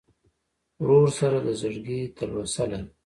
ورور 0.81 1.09
سره 1.19 1.37
د 1.45 1.47
زړګي 1.61 1.99
تلوسه 2.17 2.63
لرې. 2.71 2.87